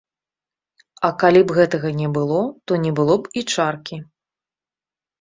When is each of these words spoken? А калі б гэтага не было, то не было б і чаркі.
А 1.09 1.11
калі 1.25 1.41
б 1.51 1.57
гэтага 1.59 1.93
не 2.01 2.09
было, 2.17 2.41
то 2.67 2.81
не 2.89 2.97
было 3.03 3.13
б 3.23 3.37
і 3.39 3.47
чаркі. 3.55 4.05